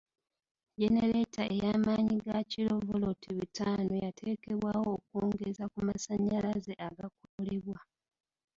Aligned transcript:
Genereeta 0.81 1.43
ey'amaanyi 1.55 2.15
ga 2.25 2.39
kilo 2.51 2.73
voloti 2.87 3.29
bitaano 3.37 3.93
yateekebwawo 4.03 4.87
okwongeza 4.97 5.63
ku 5.71 5.79
masanyalaze 5.87 6.73
agakolebwa. 6.87 7.79